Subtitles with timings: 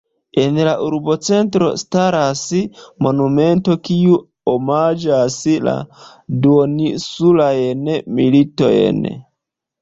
[0.43, 2.39] En la urbocentro staras
[3.07, 4.15] monumento, kiu
[4.55, 5.37] omaĝas
[5.69, 5.75] la
[6.47, 7.87] duoninsulajn
[8.23, 9.07] militojn.